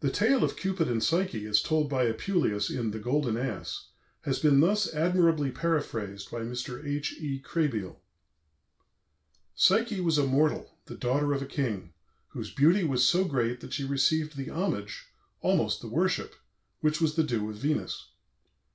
[0.00, 3.88] The tale of Cupid and Psyche, as told by Apuleius in "The Golden Ass,"
[4.24, 6.86] has been thus admirably paraphrased by Mr.
[6.86, 7.14] H.
[7.18, 7.40] E.
[7.40, 8.00] Krehbiel:
[9.54, 11.94] "Psyche was a mortal, the daughter of a king,
[12.32, 15.06] whose beauty was so great that she received the homage,
[15.40, 16.34] almost the worship,
[16.80, 18.08] which was the due of Venus.